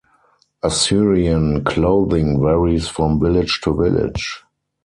Assyrian 0.63 1.63
clothing 1.63 2.41
varies 2.41 2.87
from 2.87 3.19
village 3.19 3.61
to 3.61 3.71
village. 3.75 4.43